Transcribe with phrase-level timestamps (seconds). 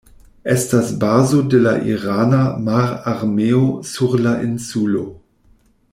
[0.53, 3.63] Estas bazo de la irana mararmeo
[3.93, 5.07] sur la insulo.